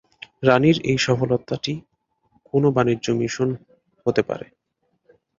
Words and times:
রানীর 0.43 0.77
এই 0.83 0.97
সফরটি 0.97 1.73
কোনও 2.49 2.69
বাণিজ্য 2.71 3.07
মিশন 3.19 3.49
হতে 4.05 4.21
পারে। 4.29 4.47